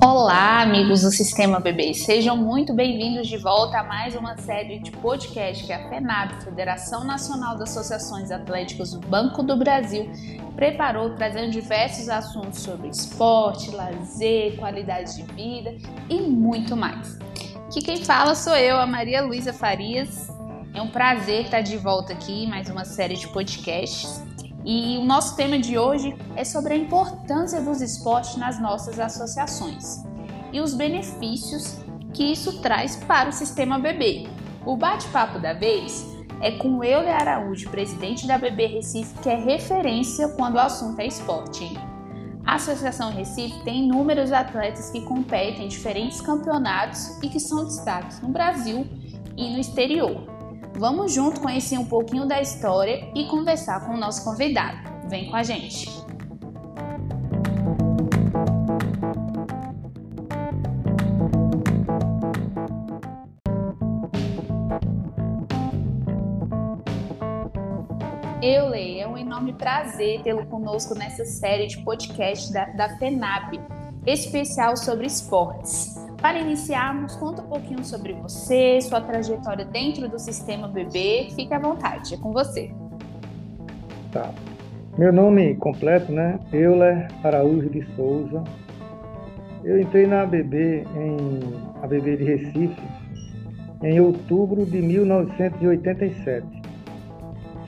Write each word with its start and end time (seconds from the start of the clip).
Olá, 0.00 0.62
amigos 0.62 1.02
do 1.02 1.10
Sistema 1.10 1.58
BB, 1.58 1.92
sejam 1.92 2.36
muito 2.36 2.72
bem-vindos 2.72 3.26
de 3.26 3.36
volta 3.36 3.80
a 3.80 3.82
mais 3.82 4.14
uma 4.14 4.36
série 4.36 4.78
de 4.78 4.92
podcast 4.92 5.66
que 5.66 5.72
a 5.72 5.88
FENAB, 5.88 6.44
Federação 6.44 7.04
Nacional 7.04 7.58
das 7.58 7.70
Associações 7.70 8.30
Atléticas 8.30 8.92
do 8.92 9.00
Banco 9.00 9.42
do 9.42 9.56
Brasil, 9.56 10.08
preparou 10.54 11.16
trazendo 11.16 11.50
diversos 11.50 12.08
assuntos 12.08 12.60
sobre 12.60 12.86
esporte, 12.86 13.72
lazer, 13.72 14.56
qualidade 14.56 15.16
de 15.16 15.22
vida 15.32 15.74
e 16.08 16.20
muito 16.20 16.76
mais. 16.76 17.18
Aqui 17.66 17.82
quem 17.82 17.96
fala 17.96 18.36
sou 18.36 18.54
eu, 18.54 18.76
a 18.76 18.86
Maria 18.86 19.20
Luísa 19.20 19.52
Farias. 19.52 20.28
É 20.74 20.80
um 20.80 20.90
prazer 20.90 21.46
estar 21.46 21.60
de 21.60 21.76
volta 21.76 22.12
aqui, 22.12 22.46
mais 22.46 22.70
uma 22.70 22.84
série 22.84 23.16
de 23.16 23.26
podcasts. 23.26 24.27
E 24.70 24.98
o 24.98 25.04
nosso 25.06 25.34
tema 25.34 25.58
de 25.58 25.78
hoje 25.78 26.14
é 26.36 26.44
sobre 26.44 26.74
a 26.74 26.76
importância 26.76 27.58
dos 27.58 27.80
esportes 27.80 28.36
nas 28.36 28.60
nossas 28.60 29.00
associações 29.00 30.04
e 30.52 30.60
os 30.60 30.74
benefícios 30.74 31.78
que 32.12 32.22
isso 32.32 32.60
traz 32.60 32.94
para 32.94 33.30
o 33.30 33.32
sistema 33.32 33.78
BB. 33.78 34.28
O 34.66 34.76
bate-papo 34.76 35.38
da 35.38 35.54
vez 35.54 36.06
é 36.42 36.50
com 36.50 36.84
Euler 36.84 37.18
Araújo, 37.18 37.70
presidente 37.70 38.26
da 38.26 38.36
BB 38.36 38.66
Recife, 38.66 39.18
que 39.22 39.30
é 39.30 39.36
referência 39.36 40.28
quando 40.36 40.56
o 40.56 40.60
assunto 40.60 41.00
é 41.00 41.06
esporte. 41.06 41.64
A 42.44 42.56
Associação 42.56 43.10
Recife 43.10 43.64
tem 43.64 43.84
inúmeros 43.84 44.32
atletas 44.32 44.90
que 44.90 45.00
competem 45.00 45.64
em 45.64 45.68
diferentes 45.68 46.20
campeonatos 46.20 47.16
e 47.22 47.30
que 47.30 47.40
são 47.40 47.64
destaques 47.64 48.20
no 48.20 48.28
Brasil 48.28 48.86
e 49.34 49.50
no 49.50 49.58
exterior. 49.58 50.37
Vamos 50.74 51.12
junto 51.12 51.40
conhecer 51.40 51.78
um 51.78 51.84
pouquinho 51.84 52.26
da 52.26 52.40
história 52.40 53.10
e 53.14 53.26
conversar 53.26 53.86
com 53.86 53.94
o 53.94 53.96
nosso 53.96 54.24
convidado. 54.24 54.78
Vem 55.08 55.30
com 55.30 55.36
a 55.36 55.42
gente! 55.42 55.88
Eulei, 68.40 69.00
é 69.00 69.06
um 69.06 69.18
enorme 69.18 69.52
prazer 69.52 70.22
tê-lo 70.22 70.46
conosco 70.46 70.94
nessa 70.94 71.24
série 71.24 71.66
de 71.66 71.82
podcast 71.82 72.52
da, 72.52 72.66
da 72.66 72.96
FENAP, 72.96 73.58
especial 74.06 74.76
sobre 74.76 75.06
esportes. 75.06 76.07
Para 76.20 76.40
iniciarmos, 76.40 77.14
conta 77.14 77.42
um 77.42 77.46
pouquinho 77.46 77.84
sobre 77.84 78.12
você, 78.14 78.80
sua 78.80 79.00
trajetória 79.00 79.64
dentro 79.64 80.08
do 80.08 80.18
sistema 80.18 80.66
BB. 80.66 81.28
Fique 81.36 81.54
à 81.54 81.60
vontade, 81.60 82.14
é 82.14 82.16
com 82.18 82.32
você. 82.32 82.72
Tá. 84.12 84.32
Meu 84.98 85.12
nome 85.12 85.54
completo, 85.54 86.10
né? 86.10 86.40
Euler 86.52 87.06
Araújo 87.22 87.70
de 87.70 87.86
Souza. 87.94 88.42
Eu 89.62 89.80
entrei 89.80 90.08
na 90.08 90.22
ABB, 90.22 90.84
em 90.96 91.40
ABB 91.82 92.16
de 92.16 92.24
Recife, 92.24 92.82
em 93.80 94.00
outubro 94.00 94.66
de 94.66 94.82
1987. 94.82 96.44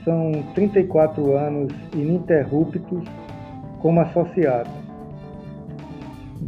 São 0.03 0.43
34 0.55 1.37
anos 1.37 1.71
ininterruptos 1.93 3.07
como 3.79 4.01
associado. 4.01 4.80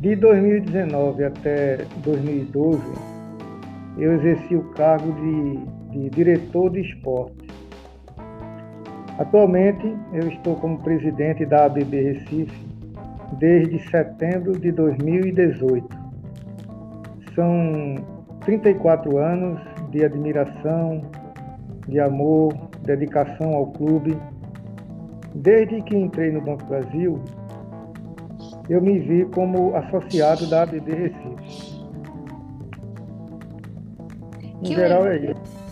De 0.04 0.18
2019 0.18 1.24
até 1.24 1.78
2012, 2.04 2.82
eu 3.98 4.16
exerci 4.16 4.54
o 4.54 4.64
cargo 4.72 5.14
de, 5.14 5.60
de 5.92 6.10
diretor 6.10 6.72
de 6.72 6.82
esporte. 6.82 7.48
Atualmente, 9.18 9.96
eu 10.12 10.28
estou 10.28 10.58
como 10.58 10.78
presidente 10.80 11.46
da 11.46 11.68
ABB 11.68 12.02
Recife 12.02 12.68
desde 13.40 13.80
setembro 13.90 14.60
de 14.60 14.74
2018. 14.74 15.88
São 17.34 17.96
34 18.42 19.18
anos 19.18 19.62
de 19.90 20.04
admiração, 20.04 21.02
de 21.88 22.02
amor, 22.02 22.54
dedicação 22.82 23.54
ao 23.54 23.68
clube. 23.68 24.18
Desde 25.34 25.82
que 25.84 25.96
entrei 25.96 26.30
no 26.30 26.42
Banco 26.42 26.66
Brasil, 26.66 27.24
eu 28.70 28.82
me 28.82 29.00
vi 29.00 29.26
como 29.26 29.76
associado 29.76 30.48
da 30.48 30.64
ABB 30.64 30.92
Recife. 30.92 31.84
Em 34.42 34.64
que 34.64 34.76
geral 34.76 35.06
é 35.08 35.18
isso. 35.18 35.64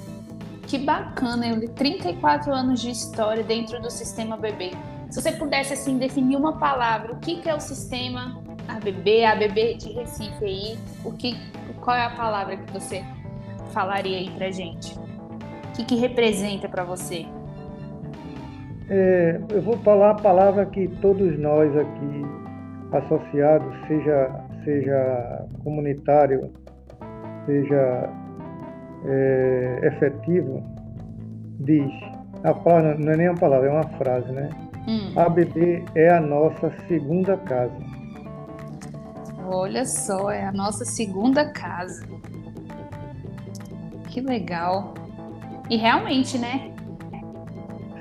Que 0.67 0.77
bacana, 0.77 1.47
eu 1.47 1.55
li 1.57 1.67
34 1.69 2.51
anos 2.51 2.81
de 2.81 2.91
história 2.91 3.43
dentro 3.43 3.81
do 3.81 3.89
sistema 3.89 4.35
ABB. 4.35 4.71
Se 5.09 5.21
você 5.21 5.31
pudesse 5.33 5.73
assim 5.73 5.97
definir 5.97 6.37
uma 6.37 6.57
palavra, 6.57 7.13
o 7.13 7.19
que, 7.19 7.41
que 7.41 7.49
é 7.49 7.55
o 7.55 7.59
sistema 7.59 8.41
ABB, 8.67 9.25
ABB 9.25 9.75
de 9.75 9.91
Recife 9.91 10.45
aí, 10.45 10.77
o 11.03 11.11
que, 11.11 11.37
qual 11.81 11.95
é 11.95 12.05
a 12.05 12.09
palavra 12.11 12.55
que 12.55 12.71
você 12.71 13.03
falaria 13.73 14.17
aí 14.17 14.29
pra 14.31 14.51
gente? 14.51 14.97
O 14.97 15.73
que, 15.73 15.83
que 15.83 15.95
representa 15.95 16.69
para 16.69 16.83
você? 16.83 17.25
É, 18.89 19.41
eu 19.49 19.61
vou 19.61 19.77
falar 19.77 20.11
a 20.11 20.15
palavra 20.15 20.65
que 20.65 20.87
todos 21.01 21.37
nós 21.39 21.75
aqui 21.77 22.40
associado, 22.91 23.65
seja, 23.87 24.45
seja 24.63 25.45
comunitário, 25.63 26.51
seja 27.45 28.09
é, 29.05 29.79
efetivo, 29.83 30.63
diz, 31.59 31.91
a 32.43 32.53
palavra 32.53 32.95
não 32.97 33.13
é 33.13 33.17
nem 33.17 33.29
uma 33.29 33.37
palavra, 33.37 33.69
é 33.69 33.71
uma 33.71 33.87
frase, 33.97 34.31
né? 34.31 34.49
Hum. 34.87 35.13
ABB 35.15 35.85
é 35.95 36.09
a 36.09 36.19
nossa 36.19 36.71
segunda 36.87 37.37
casa. 37.37 37.75
Olha 39.45 39.85
só, 39.85 40.31
é 40.31 40.45
a 40.45 40.51
nossa 40.51 40.85
segunda 40.85 41.51
casa. 41.51 42.05
Que 44.09 44.21
legal. 44.21 44.93
E 45.69 45.77
realmente, 45.77 46.37
né? 46.37 46.71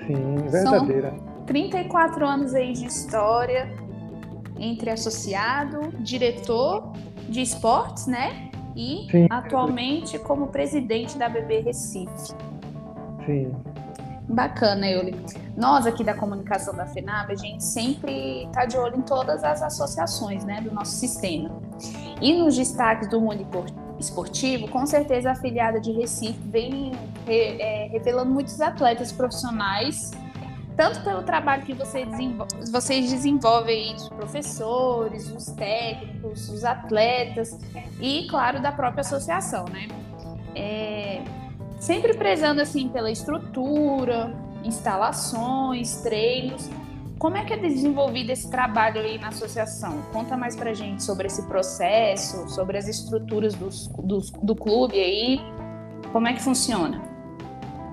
Sim, 0.06 0.36
verdadeira. 0.48 1.10
São 1.10 1.30
34 1.46 2.26
anos 2.26 2.54
aí 2.54 2.72
de 2.72 2.86
história, 2.86 3.68
entre 4.60 4.90
associado, 4.90 5.90
diretor 6.00 6.92
de 7.28 7.40
esportes, 7.40 8.06
né? 8.06 8.50
E 8.76 9.08
Sim. 9.10 9.26
atualmente 9.30 10.18
como 10.18 10.48
presidente 10.48 11.18
da 11.18 11.28
BB 11.28 11.60
Recife. 11.60 12.34
Sim. 13.26 13.50
Bacana, 14.28 14.86
Euli. 14.86 15.16
Nós 15.56 15.86
aqui 15.86 16.04
da 16.04 16.14
comunicação 16.14 16.74
da 16.74 16.86
FENAB, 16.86 17.32
a 17.32 17.34
gente 17.34 17.64
sempre 17.64 18.44
está 18.44 18.64
de 18.64 18.76
olho 18.76 18.98
em 18.98 19.02
todas 19.02 19.42
as 19.42 19.60
associações 19.60 20.44
né, 20.44 20.60
do 20.60 20.72
nosso 20.72 20.92
sistema. 20.92 21.50
E 22.20 22.32
nos 22.34 22.56
destaques 22.56 23.08
do 23.08 23.20
mundo 23.20 23.44
esportivo, 23.98 24.68
com 24.68 24.86
certeza 24.86 25.30
a 25.30 25.32
afiliada 25.32 25.80
de 25.80 25.90
Recife 25.90 26.38
vem 26.46 26.92
é, 27.26 27.88
revelando 27.90 28.30
muitos 28.30 28.60
atletas 28.60 29.10
profissionais 29.10 30.12
tanto 30.80 31.02
pelo 31.02 31.22
trabalho 31.22 31.62
que 31.62 31.74
você 31.74 32.06
vocês 32.72 33.10
desenvolvem 33.10 33.88
aí 33.88 33.94
dos 33.94 34.08
professores, 34.08 35.30
os 35.30 35.44
técnicos, 35.52 36.48
os 36.48 36.64
atletas 36.64 37.58
e, 38.00 38.26
claro, 38.30 38.62
da 38.62 38.72
própria 38.72 39.02
associação, 39.02 39.66
né? 39.66 39.88
É, 40.54 41.20
sempre 41.78 42.14
prezando 42.14 42.62
assim 42.62 42.88
pela 42.88 43.10
estrutura, 43.10 44.34
instalações, 44.64 45.96
treinos. 45.96 46.70
Como 47.18 47.36
é 47.36 47.44
que 47.44 47.52
é 47.52 47.58
desenvolvido 47.58 48.30
esse 48.30 48.50
trabalho 48.50 49.02
aí 49.02 49.18
na 49.18 49.28
associação? 49.28 50.00
Conta 50.14 50.34
mais 50.34 50.56
pra 50.56 50.72
gente 50.72 51.02
sobre 51.02 51.26
esse 51.26 51.42
processo, 51.42 52.48
sobre 52.48 52.78
as 52.78 52.88
estruturas 52.88 53.54
dos, 53.54 53.86
dos, 53.98 54.30
do 54.30 54.56
clube 54.56 54.98
aí. 54.98 55.40
Como 56.10 56.26
é 56.26 56.32
que 56.32 56.40
funciona? 56.40 57.02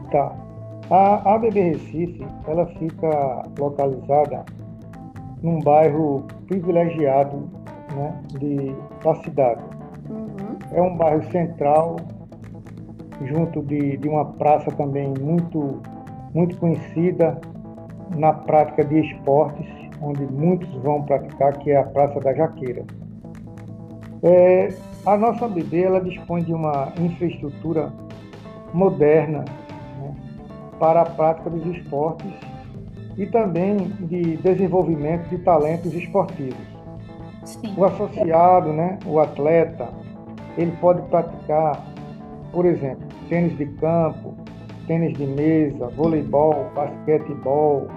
Tá. 0.09 0.46
A 0.89 1.35
ABB 1.35 1.59
Recife, 1.59 2.25
ela 2.47 2.65
fica 2.65 3.43
localizada 3.59 4.45
num 5.43 5.59
bairro 5.59 6.23
privilegiado 6.47 7.49
né, 7.93 8.13
de, 8.39 8.73
da 9.03 9.15
cidade. 9.15 9.61
Uhum. 10.09 10.57
É 10.71 10.81
um 10.81 10.95
bairro 10.95 11.29
central, 11.29 11.97
junto 13.25 13.61
de, 13.63 13.97
de 13.97 14.07
uma 14.07 14.25
praça 14.33 14.71
também 14.71 15.13
muito, 15.19 15.81
muito 16.33 16.57
conhecida 16.57 17.37
na 18.15 18.31
prática 18.31 18.85
de 18.85 18.99
esportes, 18.99 19.67
onde 20.01 20.25
muitos 20.25 20.73
vão 20.81 21.03
praticar, 21.03 21.57
que 21.57 21.71
é 21.71 21.77
a 21.77 21.83
Praça 21.83 22.19
da 22.21 22.33
Jaqueira. 22.33 22.85
É, 24.23 24.69
a 25.05 25.17
nossa 25.17 25.45
ABB 25.45 25.83
ela 25.83 25.99
dispõe 25.99 26.43
de 26.43 26.53
uma 26.53 26.93
infraestrutura 26.97 27.91
moderna 28.73 29.43
para 30.79 31.01
a 31.01 31.05
prática 31.05 31.49
dos 31.49 31.65
esportes 31.75 32.31
e 33.17 33.25
também 33.25 33.77
de 34.01 34.37
desenvolvimento 34.37 35.27
de 35.29 35.39
talentos 35.39 35.93
esportivos. 35.93 36.57
Sim. 37.43 37.73
O 37.77 37.85
associado, 37.85 38.71
né, 38.73 38.99
o 39.05 39.19
atleta, 39.19 39.89
ele 40.57 40.71
pode 40.79 41.01
praticar, 41.03 41.83
por 42.51 42.65
exemplo, 42.65 43.07
tênis 43.29 43.57
de 43.57 43.65
campo, 43.77 44.35
tênis 44.85 45.17
de 45.17 45.25
mesa, 45.25 45.87
voleibol, 45.89 46.69
basquetebol, 46.75 47.87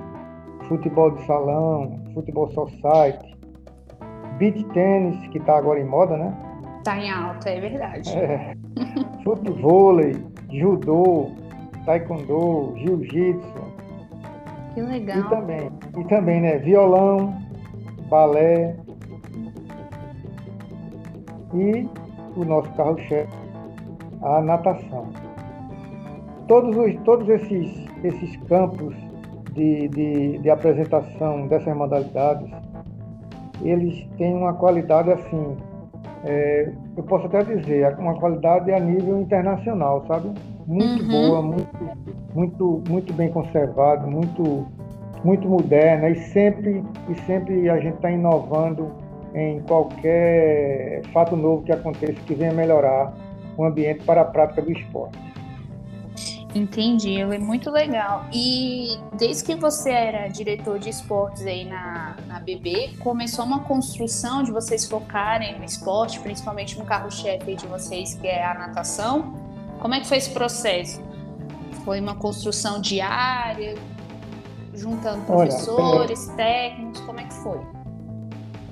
futebol 0.68 1.10
de 1.10 1.26
salão, 1.26 2.00
futebol 2.14 2.48
society, 2.50 3.36
beach 4.38 4.62
tênis, 4.72 5.18
que 5.28 5.38
está 5.38 5.58
agora 5.58 5.80
em 5.80 5.84
moda, 5.84 6.16
né? 6.16 6.34
Está 6.78 6.98
em 6.98 7.10
alta, 7.10 7.50
é 7.50 7.60
verdade. 7.60 8.16
É, 8.16 8.54
futebol, 9.22 9.96
judô, 10.50 11.30
taekwondo, 11.84 12.74
jiu-jitsu. 12.76 13.80
Que 14.74 14.80
legal. 14.80 15.18
E 15.18 15.28
também, 15.28 15.70
e 15.98 16.04
também, 16.04 16.40
né, 16.40 16.58
violão, 16.58 17.34
balé 18.08 18.76
e 21.54 21.88
o 22.36 22.44
nosso 22.44 22.70
carro-chefe, 22.74 23.32
a 24.22 24.40
natação. 24.40 25.08
Todos, 26.46 26.76
os, 26.76 26.94
todos 27.04 27.28
esses, 27.28 27.86
esses 28.04 28.36
campos 28.48 28.94
de, 29.54 29.88
de, 29.88 30.38
de 30.38 30.50
apresentação 30.50 31.46
dessas 31.48 31.76
modalidades, 31.76 32.50
eles 33.62 34.06
têm 34.16 34.34
uma 34.34 34.54
qualidade 34.54 35.10
assim, 35.12 35.56
é, 36.24 36.70
eu 36.96 37.02
posso 37.04 37.26
até 37.26 37.42
dizer, 37.42 37.96
uma 37.98 38.14
qualidade 38.14 38.70
a 38.72 38.78
nível 38.78 39.20
internacional, 39.20 40.04
sabe? 40.06 40.30
Muito 40.66 41.02
uhum. 41.02 41.08
boa, 41.08 41.42
muito, 41.42 41.78
muito, 42.34 42.82
muito 42.88 43.12
bem 43.12 43.30
conservado, 43.30 44.06
muito, 44.06 44.66
muito 45.24 45.48
moderna 45.48 46.10
e 46.10 46.16
sempre, 46.16 46.84
e 47.08 47.14
sempre 47.26 47.68
a 47.70 47.78
gente 47.78 47.94
está 47.94 48.10
inovando 48.10 48.92
em 49.34 49.60
qualquer 49.60 51.02
fato 51.12 51.36
novo 51.36 51.62
que 51.62 51.72
aconteça 51.72 52.14
que 52.26 52.34
venha 52.34 52.52
melhorar 52.52 53.14
o 53.56 53.64
ambiente 53.64 54.04
para 54.04 54.22
a 54.22 54.24
prática 54.24 54.62
do 54.62 54.72
esporte. 54.72 55.18
Entendi, 56.54 57.20
é 57.20 57.38
muito 57.38 57.70
legal. 57.70 58.24
E 58.32 58.98
desde 59.16 59.44
que 59.44 59.54
você 59.54 59.90
era 59.90 60.26
diretor 60.28 60.78
de 60.78 60.90
esportes 60.90 61.46
aí 61.46 61.64
na, 61.64 62.16
na 62.26 62.40
BB, 62.40 62.96
começou 62.98 63.44
uma 63.44 63.60
construção 63.60 64.42
de 64.42 64.50
vocês 64.50 64.84
focarem 64.86 65.58
no 65.58 65.64
esporte, 65.64 66.18
principalmente 66.18 66.76
no 66.78 66.84
carro-chefe 66.84 67.54
de 67.54 67.66
vocês, 67.66 68.14
que 68.14 68.26
é 68.26 68.44
a 68.44 68.54
natação. 68.54 69.34
Como 69.78 69.94
é 69.94 70.00
que 70.00 70.08
foi 70.08 70.16
esse 70.16 70.30
processo? 70.30 71.00
Foi 71.84 72.00
uma 72.00 72.16
construção 72.16 72.80
diária, 72.80 73.76
juntando 74.74 75.24
professores, 75.24 76.26
Olha, 76.28 76.36
técnicos, 76.36 77.00
como 77.02 77.20
é 77.20 77.24
que 77.24 77.34
foi? 77.34 77.60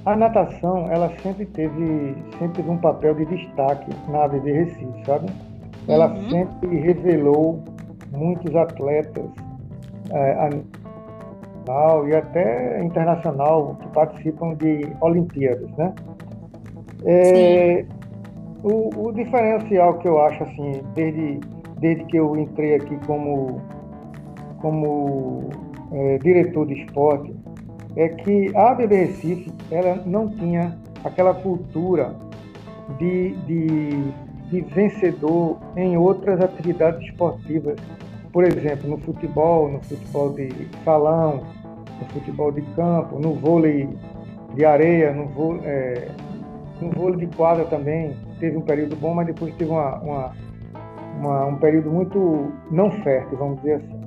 A 0.05 0.17
natação, 0.17 0.91
ela 0.91 1.13
sempre 1.23 1.47
teve, 1.47 2.17
sempre 2.39 2.57
teve 2.57 2.71
um 2.71 2.79
papel 2.79 3.15
de 3.15 3.25
destaque 3.27 3.91
na 4.09 4.25
ABB 4.25 4.51
Recife, 4.51 5.05
sabe? 5.05 5.31
Ela 5.89 6.13
uhum. 6.13 6.31
sempre 6.31 6.79
revelou 6.81 7.63
muitos 8.13 8.55
atletas 8.55 9.25
é, 10.11 10.51
nacional 11.69 12.09
e 12.09 12.15
até 12.15 12.83
internacional 12.83 13.77
que 13.81 13.89
participam 13.89 14.55
de 14.55 14.89
Olimpíadas, 15.01 15.71
né? 15.77 15.95
É, 17.05 17.85
o, 18.63 19.09
o, 19.09 19.13
diferencial 19.13 19.99
que 19.99 20.09
eu 20.09 20.21
acho 20.21 20.43
assim, 20.43 20.83
desde, 20.95 21.41
desde 21.79 22.05
que 22.07 22.17
eu 22.17 22.37
entrei 22.37 22.75
aqui 22.75 22.97
como, 23.07 23.61
como 24.61 25.49
é, 25.93 26.19
diretor 26.19 26.67
de 26.67 26.83
esporte, 26.83 27.35
é 27.97 28.09
que 28.09 28.51
a 28.57 28.71
ABB 28.71 28.95
Recife 28.95 29.53
ela 29.71 30.03
não 30.05 30.29
tinha 30.29 30.77
aquela 31.05 31.35
cultura 31.35 32.15
de, 32.99 33.35
de, 33.47 34.13
de 34.51 34.61
vencedor 34.61 35.59
em 35.77 35.97
outras 35.97 36.41
atividades 36.41 37.03
esportivas. 37.09 37.77
Por 38.33 38.45
exemplo, 38.45 38.89
no 38.89 38.99
futebol, 38.99 39.69
no 39.69 39.81
futebol 39.83 40.33
de 40.33 40.51
salão, 40.85 41.45
no 42.01 42.07
futebol 42.09 42.53
de 42.53 42.63
campo, 42.75 43.19
no 43.19 43.35
vôlei 43.35 43.89
de 44.55 44.65
areia, 44.65 45.13
no 45.13 45.27
vôlei, 45.29 45.61
é, 45.65 46.09
no 46.81 46.91
vôlei 46.91 47.27
de 47.27 47.37
quadra 47.37 47.65
também. 47.67 48.17
Teve 48.39 48.57
um 48.57 48.63
período 48.63 48.97
bom, 48.97 49.15
mas 49.15 49.27
depois 49.27 49.55
teve 49.57 49.71
uma, 49.71 49.99
uma, 49.99 50.33
uma, 51.21 51.47
um 51.47 51.57
período 51.57 51.91
muito 51.91 52.53
não 52.71 52.91
fértil, 52.91 53.39
vamos 53.39 53.57
dizer 53.59 53.75
assim. 53.75 54.01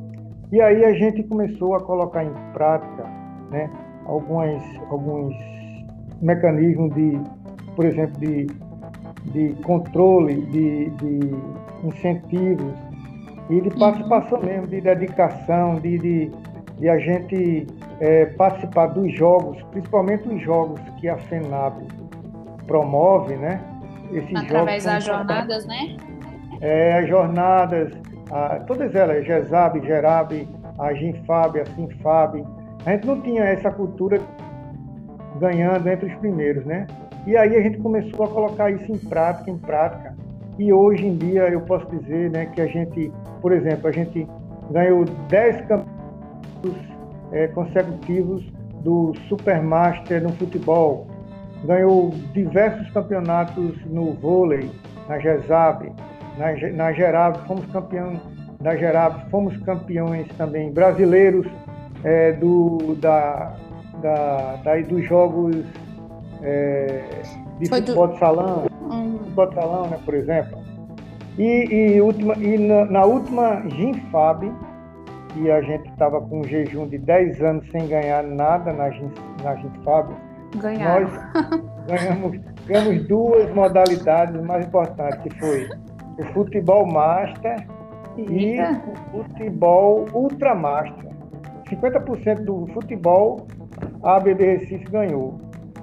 E 0.51 0.61
aí 0.61 0.83
a 0.83 0.93
gente 0.93 1.23
começou 1.23 1.75
a 1.75 1.79
colocar 1.81 2.23
em 2.23 2.33
prática 2.53 3.03
né, 3.49 3.69
algumas, 4.05 4.61
alguns 4.89 5.33
mecanismos 6.21 6.93
de, 6.93 7.19
por 7.75 7.85
exemplo, 7.85 8.19
de, 8.19 8.47
de 9.25 9.53
controle, 9.63 10.41
de, 10.47 10.89
de 10.89 11.35
incentivos 11.83 12.73
e 13.49 13.61
de 13.61 13.69
participação 13.77 14.41
mesmo, 14.41 14.67
de 14.67 14.81
dedicação, 14.81 15.75
de, 15.75 15.97
de, 15.97 16.31
de 16.79 16.89
a 16.89 16.97
gente 16.97 17.67
é, 17.99 18.25
participar 18.25 18.87
dos 18.87 19.13
jogos, 19.13 19.61
principalmente 19.71 20.27
os 20.27 20.41
jogos 20.41 20.79
que 20.99 21.07
a 21.07 21.17
FENAB 21.17 21.83
promove, 22.65 23.35
né? 23.35 23.61
Esses 24.11 24.35
Através 24.35 24.83
das 24.85 25.03
jornadas, 25.03 25.65
né? 25.65 25.97
É, 26.61 26.99
as 26.99 27.07
jornadas, 27.07 27.91
a, 28.31 28.59
todas 28.61 28.93
elas, 28.95 29.25
GESAB, 29.25 29.81
GERAB, 29.85 30.47
a 30.79 30.93
GINFAB, 30.93 31.59
a 31.59 31.65
SINFAB, 31.65 32.45
a 32.85 32.91
gente 32.91 33.07
não 33.07 33.21
tinha 33.21 33.43
essa 33.43 33.71
cultura 33.71 34.19
ganhando 35.39 35.87
entre 35.87 36.07
os 36.07 36.15
primeiros, 36.15 36.65
né? 36.65 36.87
E 37.25 37.37
aí 37.37 37.55
a 37.55 37.61
gente 37.61 37.77
começou 37.77 38.25
a 38.25 38.27
colocar 38.27 38.71
isso 38.71 38.91
em 38.91 38.97
prática, 38.97 39.51
em 39.51 39.57
prática. 39.57 40.15
E 40.57 40.73
hoje 40.73 41.05
em 41.05 41.15
dia 41.17 41.43
eu 41.49 41.61
posso 41.61 41.85
dizer, 41.95 42.31
né, 42.31 42.47
que 42.47 42.61
a 42.61 42.67
gente, 42.67 43.11
por 43.41 43.51
exemplo, 43.51 43.87
a 43.87 43.91
gente 43.91 44.27
ganhou 44.71 45.05
10 45.05 45.61
campeonatos 45.67 46.75
é, 47.31 47.47
consecutivos 47.47 48.43
do 48.83 49.13
Supermaster 49.29 50.21
no 50.21 50.31
futebol, 50.33 51.07
ganhou 51.65 52.09
diversos 52.33 52.89
campeonatos 52.91 53.73
no 53.85 54.13
vôlei, 54.13 54.69
na 55.07 55.19
GESAB, 55.19 55.91
na, 56.37 56.73
na 56.73 56.91
Gerab, 56.93 57.37
fomos 57.47 57.65
campeão 57.67 58.19
da 58.59 58.75
Gerab, 58.75 59.29
fomos 59.29 59.55
campeões 59.57 60.27
também 60.37 60.71
brasileiros 60.71 61.45
é, 62.03 62.31
do, 62.33 62.95
da, 62.99 63.55
da, 64.01 64.55
da, 64.63 64.81
dos 64.81 65.05
jogos 65.05 65.55
é, 66.41 67.03
de 67.59 67.69
Foi 67.69 67.79
futebol 67.79 68.07
do... 68.07 68.13
de 68.13 68.19
salão, 68.19 68.65
hum. 68.89 69.17
futebol 69.19 69.47
de 69.47 69.55
salão, 69.55 69.87
né, 69.87 69.99
por 70.03 70.13
exemplo. 70.13 70.59
E, 71.37 71.95
e, 71.95 72.01
última, 72.01 72.35
e 72.35 72.57
na, 72.57 72.85
na 72.85 73.05
última 73.05 73.61
Ginfab, 73.69 74.51
que 75.29 75.49
a 75.49 75.61
gente 75.61 75.89
estava 75.89 76.19
com 76.21 76.41
um 76.41 76.43
jejum 76.43 76.87
de 76.87 76.97
10 76.97 77.41
anos 77.41 77.69
sem 77.71 77.87
ganhar 77.87 78.23
nada 78.23 78.73
na, 78.73 78.89
Gin, 78.91 79.11
na 79.43 79.55
Ginfab, 79.55 80.13
Ganharam. 80.57 81.07
nós 81.07 81.61
ganhamos, 81.87 82.39
ganhamos 82.65 83.07
duas 83.07 83.53
modalidades 83.53 84.41
mais 84.43 84.65
importantes, 84.65 85.19
que 85.23 85.39
foi 85.39 85.69
o 86.19 86.23
futebol 86.33 86.85
master 86.85 87.65
e 88.17 88.57
o 89.13 89.23
futebol 89.23 90.05
ultramaster. 90.13 91.11
50% 91.69 92.43
do 92.43 92.67
futebol 92.73 93.47
a 94.03 94.17
ABB 94.17 94.43
Recife 94.43 94.85
ganhou. 94.91 95.39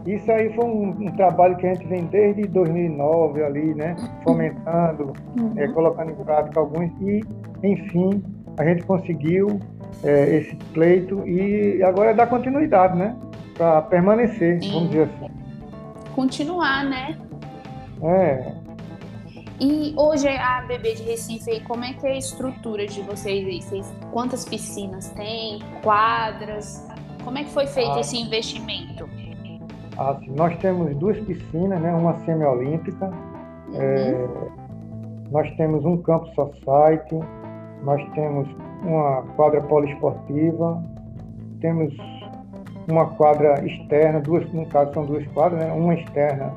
Isso 0.07 0.31
aí 0.31 0.53
foi 0.55 0.65
um, 0.65 0.89
um, 0.89 1.13
trabalho 1.13 1.57
que 1.57 1.67
a 1.67 1.75
gente 1.75 1.87
vem 1.87 2.05
desde 2.05 2.47
2009 2.49 3.43
ali, 3.43 3.75
né? 3.75 3.97
Fomentando, 4.23 5.13
uhum. 5.39 5.53
é, 5.57 5.69
colocando 5.69 6.13
em 6.13 6.25
prática 6.25 6.61
alguns 6.61 6.91
e, 7.01 7.23
enfim, 7.63 8.23
a 8.57 8.65
gente 8.65 8.85
conseguiu 8.85 9.61
é, 10.03 10.37
esse 10.37 10.57
pleito 10.73 11.27
e 11.27 11.83
agora 11.83 12.11
é 12.11 12.15
dar 12.15 12.27
continuidade, 12.27 12.97
né? 12.97 13.17
Para 13.55 13.83
permanecer, 13.83 14.63
Sim. 14.63 14.73
vamos 14.73 14.91
dizer 14.91 15.03
assim. 15.03 15.31
Continuar, 16.15 16.85
né? 16.85 17.19
É, 18.03 18.53
e 19.61 19.93
hoje 19.97 20.29
a 20.29 20.61
BB 20.63 20.95
de 20.95 21.03
Recife, 21.03 21.61
como 21.61 21.85
é 21.85 21.93
que 21.93 22.07
é 22.07 22.13
a 22.13 22.17
estrutura 22.17 22.87
de 22.87 23.03
vocês 23.03 23.45
aí? 23.45 23.61
Vocês, 23.61 23.93
quantas 24.13 24.45
piscinas 24.45 25.09
tem? 25.11 25.59
Quadras? 25.83 26.87
Como 27.25 27.37
é 27.39 27.45
que 27.45 27.51
foi 27.51 27.67
feito 27.67 27.91
ah, 27.91 28.01
esse 28.01 28.17
investimento? 28.17 29.11
Assim, 29.99 30.31
nós 30.31 30.57
temos 30.59 30.95
duas 30.97 31.19
piscinas, 31.21 31.81
né? 31.81 31.93
uma 31.93 32.17
semiolímpica. 32.25 33.07
Uhum. 33.07 33.81
É, 33.81 34.29
nós 35.31 35.51
temos 35.57 35.85
um 35.85 35.97
campo 35.99 36.27
society, 36.35 37.19
nós 37.83 38.03
temos 38.15 38.49
uma 38.85 39.23
quadra 39.37 39.61
poliesportiva, 39.63 40.83
temos 41.61 41.95
uma 42.89 43.07
quadra 43.07 43.63
externa, 43.67 44.21
duas, 44.21 44.51
no 44.53 44.65
caso 44.67 44.95
são 44.95 45.05
duas 45.05 45.27
quadras, 45.29 45.61
né? 45.61 45.73
uma 45.73 45.95
externa 45.95 46.53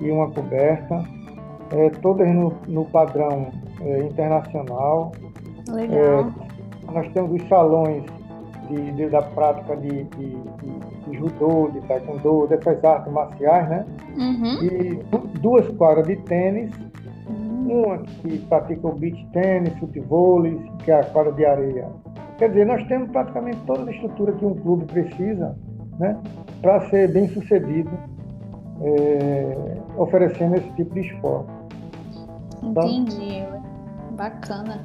e 0.00 0.10
uma 0.10 0.30
coberta 0.30 1.02
é, 1.72 1.90
todas 2.02 2.28
no, 2.28 2.52
no 2.66 2.84
padrão 2.86 3.48
é, 3.80 3.98
internacional. 4.00 5.12
Legal. 5.68 5.96
É, 5.96 6.92
nós 6.92 7.12
temos 7.12 7.40
os 7.40 7.48
salões 7.48 8.04
de, 8.70 8.92
de, 8.92 9.08
da 9.08 9.20
prática 9.20 9.76
de, 9.76 10.04
de, 10.04 10.36
de, 11.08 11.18
judô, 11.18 11.68
de 11.72 11.80
taekwondo, 11.82 12.46
dessas 12.46 12.82
artes 12.84 13.12
marciais, 13.12 13.68
né? 13.68 13.86
Uhum. 14.16 14.64
E 14.64 15.38
duas 15.40 15.68
quadras 15.76 16.06
de 16.06 16.16
tênis, 16.16 16.72
uhum. 17.28 17.84
uma 17.84 17.98
que 17.98 18.38
pratica 18.46 18.86
o 18.86 18.92
beach 18.92 19.26
tênis, 19.32 19.72
futebol, 19.78 20.42
que 20.84 20.90
é 20.90 21.00
a 21.00 21.04
quadra 21.04 21.32
de 21.32 21.44
areia. 21.44 21.88
Quer 22.38 22.48
dizer, 22.48 22.66
nós 22.66 22.86
temos 22.86 23.10
praticamente 23.10 23.58
toda 23.66 23.90
a 23.90 23.92
estrutura 23.92 24.32
que 24.32 24.44
um 24.46 24.54
clube 24.54 24.84
precisa, 24.86 25.56
né? 25.98 26.16
Para 26.62 26.80
ser 26.88 27.12
bem 27.12 27.28
sucedido 27.28 27.90
é, 28.82 29.76
oferecendo 29.96 30.56
esse 30.56 30.70
tipo 30.72 30.94
de 30.94 31.00
esporte. 31.00 31.52
Tá? 32.74 32.84
Entendi, 32.86 33.42
bacana. 34.16 34.80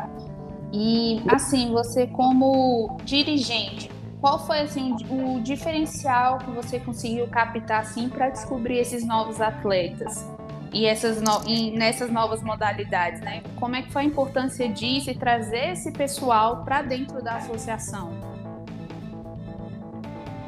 E 0.77 1.23
assim, 1.29 1.71
você 1.71 2.05
como 2.05 2.97
dirigente, 3.05 3.89
qual 4.19 4.45
foi 4.45 4.59
assim 4.59 4.93
o 5.09 5.39
diferencial 5.39 6.37
que 6.39 6.51
você 6.51 6.81
conseguiu 6.81 7.25
captar 7.27 7.79
assim 7.79 8.09
para 8.09 8.27
descobrir 8.27 8.79
esses 8.79 9.07
novos 9.07 9.39
atletas 9.39 10.29
e 10.73 10.85
essas 10.85 11.21
no... 11.21 11.49
e 11.49 11.71
nessas 11.71 12.11
novas 12.11 12.43
modalidades, 12.43 13.21
né? 13.21 13.41
Como 13.55 13.73
é 13.73 13.83
que 13.83 13.89
foi 13.93 14.01
a 14.01 14.05
importância 14.05 14.67
disso 14.67 15.09
e 15.09 15.15
trazer 15.15 15.71
esse 15.71 15.93
pessoal 15.93 16.65
para 16.65 16.81
dentro 16.81 17.23
da 17.23 17.37
associação? 17.37 18.11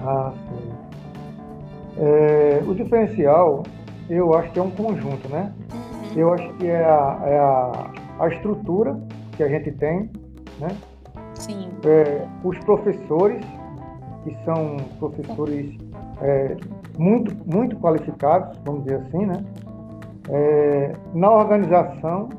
Ah, 0.01 0.33
sim. 0.49 0.71
É, 1.99 2.63
o 2.67 2.75
diferencial, 2.75 3.63
eu 4.09 4.33
acho 4.33 4.51
que 4.51 4.59
é 4.59 4.61
um 4.61 4.71
conjunto, 4.71 5.29
né? 5.29 5.53
Uhum. 5.71 6.17
Eu 6.17 6.33
acho 6.33 6.53
que 6.55 6.67
é 6.67 6.83
a, 6.83 7.21
é 7.23 7.39
a, 7.39 7.91
a 8.19 8.27
estrutura 8.27 8.99
que 9.37 9.43
a 9.43 9.47
gente 9.47 9.71
tem, 9.71 10.09
né? 10.59 10.69
Sim. 11.35 11.69
É, 11.85 12.27
os 12.43 12.57
professores, 12.59 13.45
que 14.23 14.35
são 14.43 14.77
professores 14.99 15.77
é, 16.21 16.57
muito, 16.97 17.35
muito 17.45 17.75
qualificados, 17.77 18.57
vamos 18.65 18.83
dizer 18.83 18.97
assim, 18.97 19.25
né? 19.25 19.43
É, 20.29 20.93
na 21.13 21.31
organização, 21.31 22.29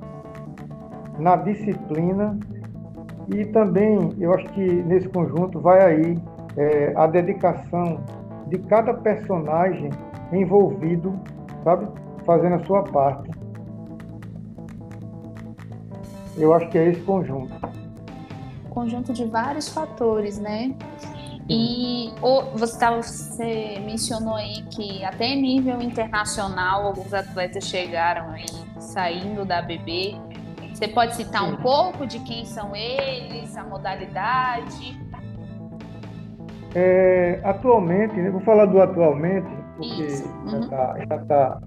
na 1.19 1.37
disciplina 1.37 2.39
e 3.35 3.45
também 3.47 4.15
eu 4.19 4.33
acho 4.35 4.47
que 4.51 4.61
nesse 4.61 5.09
conjunto 5.09 5.61
vai 5.61 5.81
aí 5.83 6.19
é, 6.57 6.93
a 6.97 7.07
dedicação 7.07 8.01
de 8.49 8.59
cada 8.59 8.95
personagem 8.95 9.91
envolvido, 10.33 11.19
sabe, 11.63 11.87
fazendo 12.25 12.57
a 12.57 12.65
sua 12.65 12.83
parte. 12.85 13.31
Eu 16.37 16.55
acho 16.55 16.69
que 16.69 16.79
é 16.79 16.89
esse 16.89 17.01
conjunto. 17.03 17.68
Conjunto 18.79 19.13
de 19.13 19.25
vários 19.25 19.69
fatores, 19.69 20.39
né? 20.39 20.73
E 21.51 22.13
você, 22.55 22.79
tava, 22.79 23.03
você 23.03 23.83
mencionou 23.85 24.37
aí 24.37 24.63
que 24.71 25.05
até 25.05 25.35
nível 25.35 25.83
internacional 25.83 26.87
alguns 26.87 27.13
atletas 27.13 27.65
chegaram 27.65 28.31
aí 28.31 28.47
saindo 28.79 29.45
da 29.45 29.61
BB. 29.61 30.15
Você 30.73 30.87
pode 30.87 31.17
citar 31.17 31.43
um 31.43 31.57
pouco 31.57 32.07
de 32.07 32.21
quem 32.21 32.45
são 32.45 32.77
eles, 32.77 33.57
a 33.57 33.65
modalidade? 33.65 34.97
É, 36.73 37.41
atualmente, 37.43 38.31
vou 38.31 38.41
falar 38.43 38.67
do 38.67 38.81
atualmente, 38.81 39.49
porque 39.77 40.03
uhum. 40.03 40.51
já 40.51 40.59
está. 40.61 40.99
Já 40.99 41.19
tá, 41.25 41.61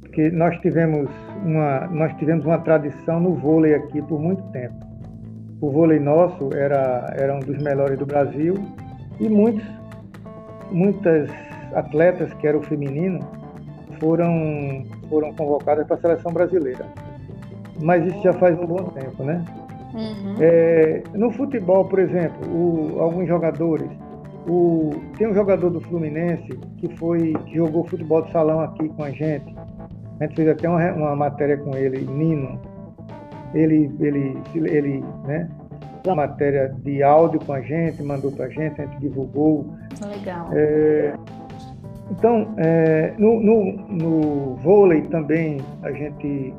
porque 0.00 0.30
nós 0.30 0.54
tivemos, 0.60 1.08
uma, 1.42 1.86
nós 1.86 2.14
tivemos 2.18 2.44
uma 2.44 2.58
tradição 2.58 3.18
no 3.20 3.36
vôlei 3.36 3.74
aqui 3.74 4.02
por 4.02 4.20
muito 4.20 4.42
tempo. 4.50 4.81
O 5.62 5.70
vôlei 5.70 6.00
nosso 6.00 6.50
era, 6.52 7.14
era 7.16 7.36
um 7.36 7.38
dos 7.38 7.56
melhores 7.62 7.96
do 7.96 8.04
Brasil 8.04 8.54
e 9.20 9.28
muitos, 9.28 9.64
muitas 10.72 11.30
atletas 11.72 12.34
que 12.34 12.48
eram 12.48 12.60
feminino 12.62 13.20
foram, 14.00 14.84
foram 15.08 15.32
convocadas 15.34 15.86
para 15.86 15.94
a 15.94 16.00
seleção 16.00 16.32
brasileira. 16.32 16.84
Mas 17.80 18.04
isso 18.04 18.20
já 18.24 18.32
faz 18.32 18.58
um 18.58 18.66
bom 18.66 18.84
tempo, 18.86 19.22
né? 19.22 19.44
Uhum. 19.94 20.34
É, 20.40 21.02
no 21.14 21.30
futebol, 21.30 21.84
por 21.84 22.00
exemplo, 22.00 22.44
o, 22.50 23.00
alguns 23.00 23.28
jogadores. 23.28 23.88
O, 24.48 24.90
tem 25.16 25.28
um 25.28 25.34
jogador 25.34 25.70
do 25.70 25.80
Fluminense 25.82 26.58
que 26.78 26.88
foi 26.96 27.34
que 27.46 27.54
jogou 27.54 27.84
futebol 27.84 28.22
de 28.22 28.32
salão 28.32 28.60
aqui 28.60 28.88
com 28.88 29.04
a 29.04 29.10
gente. 29.10 29.54
A 30.18 30.24
gente 30.24 30.34
fez 30.34 30.48
até 30.48 30.68
uma, 30.68 30.92
uma 30.92 31.14
matéria 31.14 31.56
com 31.56 31.76
ele, 31.76 32.00
Nino. 32.00 32.60
Ele, 33.54 33.90
ele, 34.00 34.38
ele, 34.54 35.04
né? 35.24 35.48
matéria 36.14 36.74
de 36.82 37.02
áudio 37.02 37.38
com 37.44 37.52
a 37.52 37.60
gente, 37.60 38.02
mandou 38.02 38.32
para 38.32 38.46
a 38.46 38.48
gente, 38.48 38.80
a 38.80 38.86
gente 38.86 38.98
divulgou. 38.98 39.66
Legal. 40.04 40.48
É, 40.52 41.14
então, 42.10 42.54
é, 42.58 43.14
no, 43.16 43.40
no, 43.40 43.72
no, 43.88 44.56
vôlei 44.56 45.02
também 45.02 45.58
a 45.82 45.92
gente, 45.92 46.52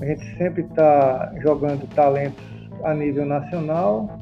a 0.00 0.06
gente 0.06 0.36
sempre 0.38 0.62
está 0.62 1.32
jogando 1.40 1.86
talentos 1.94 2.42
a 2.82 2.94
nível 2.94 3.26
nacional 3.26 4.18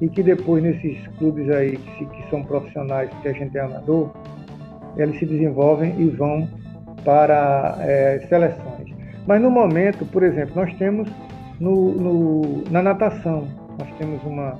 e 0.00 0.08
que 0.08 0.22
depois 0.22 0.62
nesses 0.62 1.06
clubes 1.18 1.48
aí 1.50 1.76
que, 1.76 2.06
que 2.06 2.30
são 2.30 2.42
profissionais, 2.42 3.10
que 3.22 3.28
a 3.28 3.32
gente 3.32 3.56
é 3.56 3.60
amador, 3.60 4.10
eles 4.96 5.18
se 5.18 5.26
desenvolvem 5.26 5.94
e 5.98 6.08
vão 6.08 6.48
para 7.04 7.76
é, 7.80 8.24
seleções. 8.28 8.90
Mas 9.26 9.40
no 9.40 9.50
momento, 9.50 10.04
por 10.06 10.22
exemplo, 10.22 10.54
nós 10.56 10.72
temos 10.74 11.08
no, 11.60 11.92
no, 11.92 12.64
na 12.70 12.82
natação, 12.82 13.46
nós 13.78 13.88
temos 13.98 14.22
uma, 14.24 14.56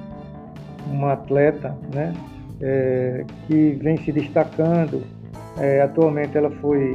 uma 0.86 1.14
atleta 1.14 1.76
né, 1.94 2.12
é, 2.60 3.24
que 3.46 3.72
vem 3.82 3.96
se 4.04 4.12
destacando. 4.12 5.02
É, 5.58 5.80
atualmente 5.80 6.36
ela 6.36 6.50
foi 6.60 6.92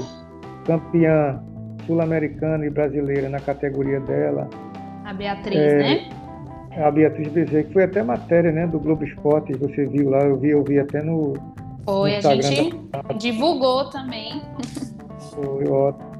campeã 0.65 1.41
sul-americana 1.85 2.65
e 2.65 2.69
brasileira 2.69 3.29
na 3.29 3.39
categoria 3.39 3.99
dela. 3.99 4.47
A 5.03 5.13
Beatriz, 5.13 5.55
é, 5.55 5.77
né? 5.77 6.09
A 6.77 6.91
Beatriz 6.91 7.27
Bezerra, 7.29 7.63
que 7.63 7.73
foi 7.73 7.83
até 7.83 8.03
matéria 8.03 8.51
né, 8.51 8.67
do 8.67 8.79
Globo 8.79 9.03
Esporte, 9.03 9.53
você 9.53 9.85
viu 9.85 10.09
lá, 10.09 10.19
eu 10.19 10.37
vi, 10.37 10.49
eu 10.49 10.63
vi 10.63 10.79
até 10.79 11.01
no. 11.01 11.33
Foi, 11.83 12.19
no 12.19 12.29
a 12.29 12.41
gente 12.41 12.77
da... 12.91 13.01
divulgou 13.13 13.89
também. 13.89 14.41
Foi 15.31 15.67
ótimo. 15.67 16.14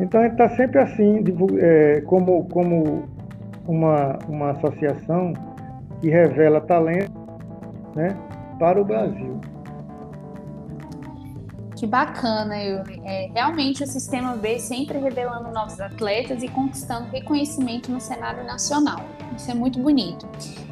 Então 0.00 0.20
a 0.20 0.24
gente 0.24 0.32
está 0.32 0.48
sempre 0.50 0.80
assim, 0.80 1.24
é, 1.60 2.00
como, 2.02 2.44
como 2.48 3.08
uma, 3.66 4.18
uma 4.28 4.50
associação 4.50 5.32
que 6.00 6.10
revela 6.10 6.60
talento 6.60 7.12
né, 7.94 8.16
para 8.58 8.80
o 8.80 8.84
Brasil. 8.84 9.40
Que 11.76 11.86
bacana, 11.86 12.62
eu, 12.62 12.82
é, 13.04 13.30
realmente 13.34 13.82
o 13.82 13.86
Sistema 13.86 14.36
B 14.36 14.58
sempre 14.58 14.96
revelando 14.98 15.50
novos 15.50 15.80
atletas 15.80 16.42
e 16.42 16.48
conquistando 16.48 17.10
reconhecimento 17.10 17.90
no 17.90 18.00
cenário 18.00 18.44
nacional. 18.44 19.00
Isso 19.36 19.50
é 19.50 19.54
muito 19.54 19.80
bonito. 19.80 20.26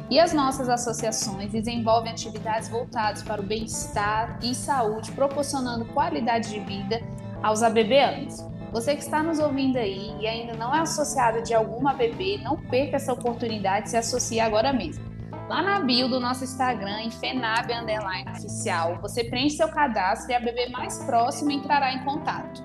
E 0.09 0.19
as 0.19 0.33
nossas 0.33 0.69
associações 0.69 1.51
desenvolvem 1.51 2.11
atividades 2.11 2.69
voltadas 2.69 3.21
para 3.21 3.41
o 3.41 3.43
bem-estar 3.43 4.39
e 4.41 4.55
saúde, 4.55 5.11
proporcionando 5.11 5.85
qualidade 5.85 6.49
de 6.49 6.59
vida 6.61 7.01
aos 7.41 7.61
abebeanos. 7.63 8.45
Você 8.73 8.95
que 8.95 9.03
está 9.03 9.21
nos 9.21 9.37
ouvindo 9.37 9.77
aí 9.77 10.15
e 10.19 10.27
ainda 10.27 10.53
não 10.53 10.73
é 10.73 10.79
associado 10.79 11.43
de 11.43 11.53
alguma 11.53 11.91
ABB, 11.91 12.39
não 12.43 12.57
perca 12.57 12.95
essa 12.95 13.13
oportunidade 13.13 13.83
de 13.83 13.91
se 13.91 13.97
associar 13.97 14.47
agora 14.47 14.73
mesmo. 14.73 15.05
Lá 15.47 15.61
na 15.61 15.79
bio 15.81 16.07
do 16.07 16.19
nosso 16.19 16.43
Instagram, 16.43 17.01
em 17.01 17.11
FENAB 17.11 17.71
Underline 17.71 18.31
Oficial, 18.31 18.97
você 18.99 19.25
preenche 19.25 19.57
seu 19.57 19.67
cadastro 19.67 20.31
e 20.31 20.33
a 20.33 20.37
ABB 20.37 20.69
mais 20.71 20.97
próxima 21.03 21.53
entrará 21.53 21.93
em 21.93 22.03
contato. 22.03 22.63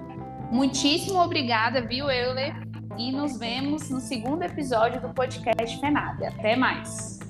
Muitíssimo 0.51 1.21
obrigada, 1.21 1.83
viu, 1.83 2.11
Euler? 2.11 2.55
E 2.97 3.13
nos 3.13 3.39
vemos 3.39 3.91
no 3.91 4.01
segundo 4.01 4.43
episódio 4.43 5.03
do 5.03 5.11
podcast 5.11 5.79
FENAB. 5.79 6.25
Até 6.25 6.57
mais. 6.57 7.21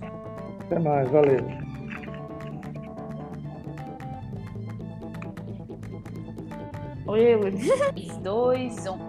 Até 0.61 0.79
mais, 0.79 1.11
valeu. 1.11 1.68
3, 7.09 7.37
2, 8.23 8.69
1. 8.87 9.08